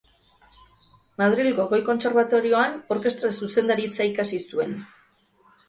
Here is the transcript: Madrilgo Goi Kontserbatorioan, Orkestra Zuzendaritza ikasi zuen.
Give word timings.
Madrilgo 1.21 1.65
Goi 1.73 1.79
Kontserbatorioan, 1.91 2.75
Orkestra 2.97 3.33
Zuzendaritza 3.43 4.11
ikasi 4.15 4.43
zuen. 4.51 4.77